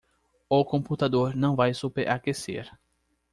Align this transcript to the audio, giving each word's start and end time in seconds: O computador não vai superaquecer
O 0.49 0.65
computador 0.65 1.35
não 1.35 1.55
vai 1.55 1.75
superaquecer 1.75 2.71